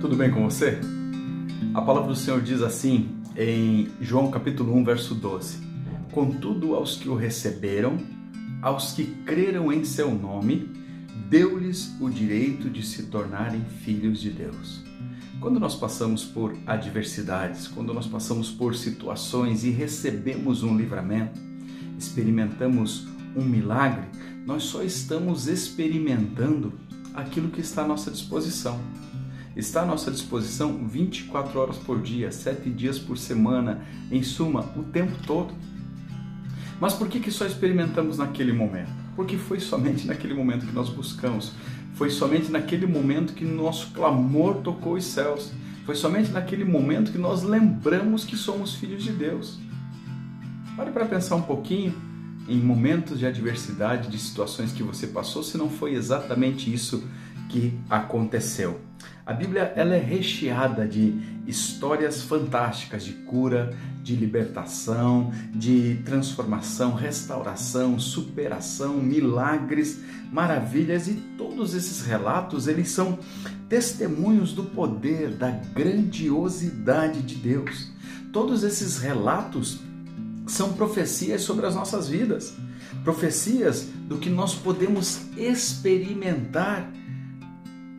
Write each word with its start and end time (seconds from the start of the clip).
Tudo 0.00 0.16
bem 0.16 0.30
com 0.30 0.42
você? 0.42 0.80
A 1.74 1.82
palavra 1.82 2.08
do 2.08 2.16
Senhor 2.16 2.40
diz 2.40 2.62
assim 2.62 3.10
em 3.36 3.86
João 4.00 4.30
capítulo 4.30 4.74
1, 4.74 4.82
verso 4.82 5.14
12: 5.14 5.58
Contudo, 6.10 6.74
aos 6.74 6.96
que 6.96 7.06
o 7.06 7.14
receberam, 7.14 7.98
aos 8.62 8.92
que 8.92 9.04
creram 9.26 9.70
em 9.70 9.84
seu 9.84 10.10
nome, 10.10 10.70
deu-lhes 11.28 11.94
o 12.00 12.08
direito 12.08 12.70
de 12.70 12.82
se 12.82 13.08
tornarem 13.08 13.62
filhos 13.84 14.22
de 14.22 14.30
Deus. 14.30 14.82
Quando 15.38 15.60
nós 15.60 15.74
passamos 15.74 16.24
por 16.24 16.56
adversidades, 16.66 17.68
quando 17.68 17.92
nós 17.92 18.06
passamos 18.06 18.50
por 18.50 18.74
situações 18.74 19.64
e 19.64 19.70
recebemos 19.70 20.62
um 20.62 20.78
livramento, 20.78 21.38
experimentamos 21.98 23.06
um 23.36 23.44
milagre, 23.44 24.06
nós 24.46 24.62
só 24.62 24.82
estamos 24.82 25.46
experimentando 25.46 26.72
aquilo 27.12 27.50
que 27.50 27.60
está 27.60 27.82
à 27.82 27.86
nossa 27.86 28.10
disposição 28.10 28.80
está 29.56 29.82
à 29.82 29.86
nossa 29.86 30.10
disposição 30.10 30.86
24 30.86 31.58
horas 31.58 31.76
por 31.76 32.00
dia, 32.00 32.30
7 32.30 32.70
dias 32.70 32.98
por 32.98 33.18
semana, 33.18 33.82
em 34.10 34.22
suma, 34.22 34.72
o 34.76 34.82
tempo 34.82 35.12
todo. 35.26 35.54
Mas 36.80 36.94
por 36.94 37.08
que, 37.08 37.20
que 37.20 37.30
só 37.30 37.44
experimentamos 37.44 38.18
naquele 38.18 38.52
momento? 38.52 38.90
Porque 39.14 39.36
foi 39.36 39.60
somente 39.60 40.06
naquele 40.06 40.34
momento 40.34 40.66
que 40.66 40.72
nós 40.72 40.88
buscamos, 40.88 41.52
foi 41.94 42.10
somente 42.10 42.50
naquele 42.50 42.86
momento 42.86 43.34
que 43.34 43.44
nosso 43.44 43.90
clamor 43.92 44.56
tocou 44.62 44.94
os 44.94 45.04
céus, 45.04 45.52
foi 45.84 45.94
somente 45.94 46.30
naquele 46.30 46.64
momento 46.64 47.12
que 47.12 47.18
nós 47.18 47.42
lembramos 47.42 48.24
que 48.24 48.36
somos 48.36 48.74
filhos 48.74 49.02
de 49.02 49.12
Deus. 49.12 49.58
Pare 50.76 50.92
para 50.92 51.04
pensar 51.04 51.36
um 51.36 51.42
pouquinho 51.42 51.94
em 52.48 52.58
momentos 52.58 53.18
de 53.18 53.26
adversidade, 53.26 54.08
de 54.08 54.18
situações 54.18 54.72
que 54.72 54.82
você 54.82 55.06
passou, 55.06 55.42
se 55.42 55.58
não 55.58 55.68
foi 55.68 55.94
exatamente 55.94 56.72
isso 56.72 57.04
que 57.50 57.78
aconteceu. 57.90 58.80
A 59.26 59.32
Bíblia 59.32 59.72
ela 59.76 59.94
é 59.94 59.98
recheada 59.98 60.86
de 60.86 61.14
histórias 61.46 62.22
fantásticas 62.22 63.04
de 63.04 63.12
cura, 63.12 63.76
de 64.02 64.16
libertação, 64.16 65.32
de 65.54 66.00
transformação, 66.04 66.94
restauração, 66.94 67.98
superação, 67.98 68.96
milagres, 68.96 70.00
maravilhas 70.32 71.08
e 71.08 71.14
todos 71.36 71.74
esses 71.74 72.04
relatos 72.04 72.66
eles 72.66 72.90
são 72.90 73.18
testemunhos 73.68 74.52
do 74.52 74.64
poder, 74.64 75.30
da 75.30 75.50
grandiosidade 75.50 77.22
de 77.22 77.34
Deus. 77.36 77.90
Todos 78.32 78.64
esses 78.64 78.98
relatos 78.98 79.80
são 80.46 80.72
profecias 80.72 81.42
sobre 81.42 81.66
as 81.66 81.74
nossas 81.74 82.08
vidas, 82.08 82.54
profecias 83.04 83.88
do 84.08 84.18
que 84.18 84.28
nós 84.28 84.54
podemos 84.54 85.20
experimentar 85.36 86.90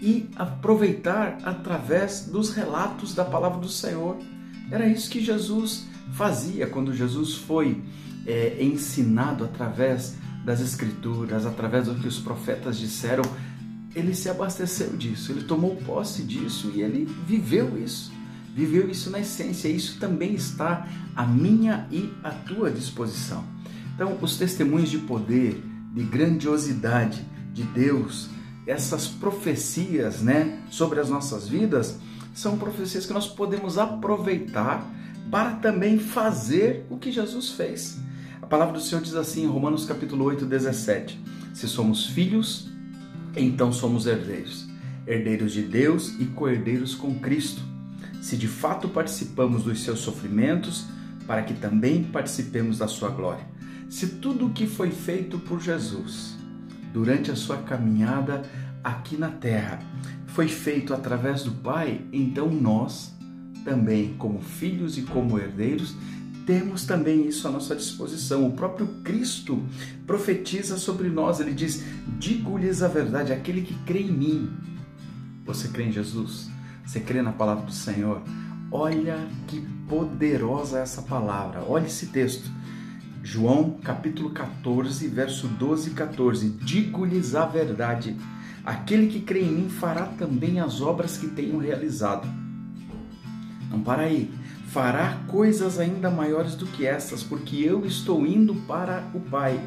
e 0.00 0.28
aproveitar 0.34 1.38
através 1.44 2.26
dos 2.26 2.52
relatos 2.52 3.14
da 3.14 3.24
palavra 3.24 3.60
do 3.60 3.68
Senhor. 3.68 4.16
Era 4.70 4.86
isso 4.86 5.10
que 5.10 5.22
Jesus 5.22 5.86
fazia 6.12 6.66
quando 6.66 6.94
Jesus 6.94 7.34
foi 7.34 7.82
é, 8.26 8.62
ensinado 8.62 9.44
através 9.44 10.16
das 10.44 10.60
Escrituras, 10.60 11.44
através 11.44 11.86
do 11.86 11.94
que 11.96 12.08
os 12.08 12.18
profetas 12.18 12.78
disseram. 12.78 13.24
Ele 13.94 14.14
se 14.14 14.28
abasteceu 14.28 14.96
disso, 14.96 15.32
ele 15.32 15.44
tomou 15.44 15.76
posse 15.76 16.22
disso 16.22 16.72
e 16.74 16.80
ele 16.80 17.06
viveu 17.26 17.76
isso. 17.82 18.12
Viveu 18.54 18.88
isso 18.88 19.10
na 19.10 19.20
essência. 19.20 19.68
Isso 19.68 19.98
também 19.98 20.34
está 20.34 20.86
à 21.14 21.24
minha 21.24 21.86
e 21.90 22.12
à 22.22 22.30
tua 22.30 22.70
disposição. 22.70 23.44
Então, 23.94 24.18
os 24.20 24.36
testemunhos 24.36 24.90
de 24.90 24.98
poder, 24.98 25.62
de 25.94 26.02
grandiosidade 26.02 27.24
de 27.52 27.62
Deus, 27.64 28.28
essas 28.66 29.06
profecias, 29.06 30.20
né, 30.20 30.62
sobre 30.70 31.00
as 31.00 31.08
nossas 31.08 31.48
vidas, 31.48 31.98
são 32.34 32.58
profecias 32.58 33.06
que 33.06 33.12
nós 33.12 33.26
podemos 33.26 33.78
aproveitar 33.78 34.88
para 35.30 35.52
também 35.52 35.98
fazer 35.98 36.86
o 36.90 36.96
que 36.96 37.10
Jesus 37.10 37.50
fez. 37.50 37.98
A 38.42 38.46
palavra 38.46 38.74
do 38.74 38.80
Senhor 38.80 39.02
diz 39.02 39.14
assim 39.14 39.44
em 39.44 39.48
Romanos 39.48 39.84
capítulo 39.84 40.24
8, 40.24 40.44
17: 40.44 41.20
Se 41.54 41.68
somos 41.68 42.06
filhos, 42.06 42.68
então 43.36 43.72
somos 43.72 44.06
herdeiros, 44.06 44.68
herdeiros 45.06 45.52
de 45.52 45.62
Deus 45.62 46.14
e 46.18 46.24
co-herdeiros 46.26 46.94
com 46.94 47.18
Cristo. 47.18 47.62
Se 48.20 48.36
de 48.36 48.48
fato 48.48 48.88
participamos 48.88 49.64
dos 49.64 49.82
seus 49.82 50.00
sofrimentos, 50.00 50.86
para 51.26 51.42
que 51.42 51.54
também 51.54 52.02
participemos 52.02 52.78
da 52.78 52.88
sua 52.88 53.10
glória. 53.10 53.44
Se 53.88 54.06
tudo 54.16 54.46
o 54.46 54.50
que 54.50 54.66
foi 54.66 54.90
feito 54.90 55.38
por 55.38 55.60
Jesus 55.60 56.39
durante 56.92 57.30
a 57.30 57.36
sua 57.36 57.58
caminhada 57.58 58.42
aqui 58.82 59.16
na 59.16 59.28
terra 59.28 59.78
foi 60.26 60.48
feito 60.48 60.94
através 60.94 61.42
do 61.42 61.50
Pai, 61.52 62.00
então 62.12 62.48
nós 62.48 63.14
também, 63.64 64.14
como 64.14 64.40
filhos 64.40 64.96
e 64.96 65.02
como 65.02 65.38
herdeiros, 65.38 65.94
temos 66.46 66.84
também 66.84 67.26
isso 67.26 67.46
à 67.46 67.50
nossa 67.50 67.76
disposição. 67.76 68.46
O 68.46 68.52
próprio 68.52 68.86
Cristo 69.04 69.62
profetiza 70.06 70.78
sobre 70.78 71.08
nós, 71.08 71.40
ele 71.40 71.52
diz: 71.52 71.84
Digo-lhes 72.18 72.82
a 72.82 72.88
verdade, 72.88 73.32
aquele 73.32 73.62
que 73.62 73.74
crê 73.84 74.00
em 74.02 74.12
mim. 74.12 74.50
Você 75.44 75.68
crê 75.68 75.84
em 75.84 75.92
Jesus? 75.92 76.50
Você 76.84 77.00
crê 77.00 77.22
na 77.22 77.32
palavra 77.32 77.66
do 77.66 77.72
Senhor? 77.72 78.22
Olha 78.70 79.28
que 79.46 79.60
poderosa 79.88 80.78
essa 80.78 81.02
palavra. 81.02 81.64
Olha 81.68 81.86
esse 81.86 82.06
texto. 82.06 82.50
João 83.22 83.78
capítulo 83.84 84.30
14, 84.30 85.06
verso 85.08 85.46
12 85.46 85.90
e 85.90 85.92
14. 85.92 86.48
Digo-lhes 86.62 87.34
a 87.34 87.44
verdade: 87.44 88.16
aquele 88.64 89.08
que 89.08 89.20
crê 89.20 89.42
em 89.42 89.52
mim 89.52 89.68
fará 89.68 90.06
também 90.06 90.58
as 90.58 90.80
obras 90.80 91.18
que 91.18 91.28
tenho 91.28 91.58
realizado. 91.58 92.26
Não 93.70 93.80
para 93.80 94.02
aí. 94.02 94.30
Fará 94.68 95.18
coisas 95.26 95.78
ainda 95.78 96.10
maiores 96.10 96.54
do 96.54 96.64
que 96.64 96.86
estas, 96.86 97.22
porque 97.22 97.56
eu 97.56 97.84
estou 97.84 98.26
indo 98.26 98.54
para 98.54 99.04
o 99.12 99.20
Pai. 99.20 99.60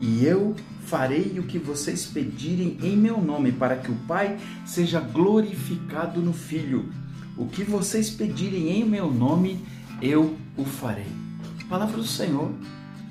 E 0.00 0.24
eu 0.24 0.54
farei 0.84 1.38
o 1.38 1.42
que 1.42 1.58
vocês 1.58 2.06
pedirem 2.06 2.78
em 2.82 2.96
meu 2.96 3.20
nome, 3.20 3.50
para 3.50 3.76
que 3.76 3.90
o 3.90 3.96
Pai 4.06 4.38
seja 4.64 5.00
glorificado 5.00 6.22
no 6.22 6.32
Filho. 6.32 6.88
O 7.36 7.46
que 7.46 7.64
vocês 7.64 8.08
pedirem 8.08 8.80
em 8.80 8.84
meu 8.84 9.10
nome, 9.12 9.60
eu 10.00 10.36
o 10.56 10.64
farei. 10.64 11.25
Palavra 11.68 11.96
do 11.96 12.04
Senhor. 12.04 12.50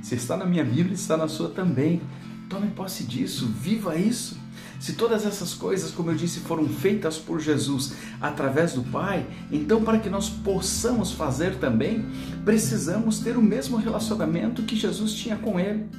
Se 0.01 0.15
está 0.15 0.37
na 0.37 0.45
minha 0.45 0.63
Bíblia, 0.63 0.93
está 0.93 1.17
na 1.17 1.27
sua 1.27 1.49
também. 1.49 2.01
Tome 2.49 2.67
posse 2.67 3.03
disso, 3.03 3.47
viva 3.47 3.95
isso. 3.95 4.37
Se 4.79 4.93
todas 4.93 5.25
essas 5.25 5.53
coisas, 5.53 5.91
como 5.91 6.11
eu 6.11 6.15
disse, 6.15 6.41
foram 6.41 6.67
feitas 6.67 7.17
por 7.17 7.39
Jesus 7.39 7.93
através 8.21 8.73
do 8.73 8.83
Pai, 8.83 9.25
então 9.51 9.83
para 9.83 9.97
que 9.97 10.09
nós 10.09 10.29
possamos 10.29 11.11
fazer 11.11 11.55
também, 11.55 12.05
precisamos 12.43 13.19
ter 13.19 13.35
o 13.37 13.41
mesmo 13.41 13.77
relacionamento 13.77 14.63
que 14.63 14.75
Jesus 14.75 15.13
tinha 15.13 15.37
com 15.37 15.59
Ele. 15.59 15.89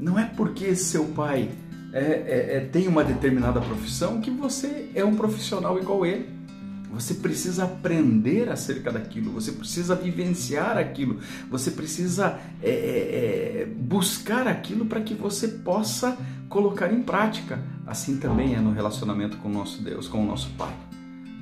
Não 0.00 0.18
é 0.18 0.24
porque 0.24 0.74
seu 0.76 1.04
pai 1.06 1.50
é, 1.92 2.00
é, 2.00 2.56
é, 2.56 2.60
tem 2.60 2.86
uma 2.86 3.02
determinada 3.02 3.60
profissão 3.60 4.20
que 4.20 4.30
você 4.30 4.90
é 4.94 5.04
um 5.04 5.14
profissional 5.14 5.78
igual 5.78 6.04
ele. 6.04 6.28
Você 6.92 7.14
precisa 7.14 7.64
aprender 7.64 8.48
acerca 8.48 8.90
daquilo, 8.90 9.32
você 9.32 9.52
precisa 9.52 9.94
vivenciar 9.94 10.78
aquilo, 10.78 11.20
você 11.50 11.70
precisa 11.70 12.38
é, 12.62 12.70
é, 12.70 13.62
é 13.62 13.66
buscar 13.66 14.46
aquilo 14.46 14.86
para 14.86 15.00
que 15.00 15.14
você 15.14 15.48
possa 15.48 16.16
colocar 16.48 16.92
em 16.92 17.02
prática. 17.02 17.62
Assim 17.86 18.18
também 18.18 18.54
é 18.54 18.60
no 18.60 18.72
relacionamento 18.72 19.36
com 19.38 19.48
o 19.48 19.52
nosso 19.52 19.82
Deus, 19.82 20.08
com 20.08 20.22
o 20.22 20.26
nosso 20.26 20.50
Pai. 20.50 20.74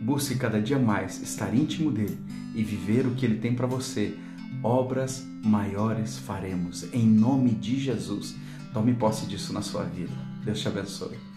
Busque 0.00 0.34
cada 0.34 0.60
dia 0.60 0.78
mais 0.78 1.22
estar 1.22 1.54
íntimo 1.54 1.90
dele 1.90 2.18
e 2.54 2.62
viver 2.62 3.06
o 3.06 3.14
que 3.14 3.24
ele 3.24 3.38
tem 3.38 3.54
para 3.54 3.66
você. 3.66 4.14
Obras 4.62 5.24
maiores 5.42 6.18
faremos, 6.18 6.86
em 6.92 7.06
nome 7.06 7.50
de 7.50 7.78
Jesus. 7.78 8.34
Tome 8.72 8.94
posse 8.94 9.26
disso 9.26 9.52
na 9.52 9.62
sua 9.62 9.84
vida. 9.84 10.12
Deus 10.44 10.60
te 10.60 10.68
abençoe. 10.68 11.33